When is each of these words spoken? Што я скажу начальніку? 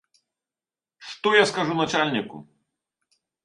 Што 1.11 1.35
я 1.41 1.45
скажу 1.51 1.73
начальніку? 1.83 2.37